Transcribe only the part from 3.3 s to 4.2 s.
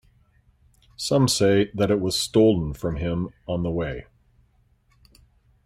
on the way.